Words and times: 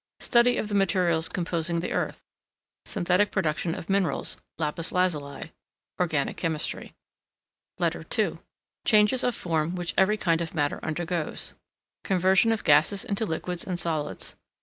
Study 0.19 0.57
of 0.57 0.67
the 0.67 0.73
materials 0.73 1.29
composing 1.29 1.79
the 1.79 1.91
Earth. 1.91 2.23
Synthetic 2.87 3.29
production 3.29 3.75
of 3.75 3.87
Minerals 3.87 4.37
LAPIS 4.57 4.91
LAZULI. 4.91 5.51
Organic 5.99 6.37
Chemistry. 6.37 6.95
LETTER 7.77 8.03
II 8.17 8.39
Changes 8.83 9.23
of 9.23 9.35
Form 9.35 9.75
which 9.75 9.93
every 9.99 10.17
kind 10.17 10.41
of 10.41 10.55
Matter 10.55 10.79
undergoes. 10.81 11.53
Conversion 12.03 12.51
of 12.51 12.63
Gases 12.63 13.05
into 13.05 13.25
Liquids 13.27 13.63
and 13.63 13.79
Solids. 13.79 14.35